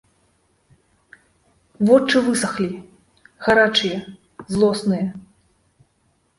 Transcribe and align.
Вочы 1.91 2.17
высахлі, 2.29 2.71
гарачыя, 3.45 3.97
злосныя. 4.55 5.07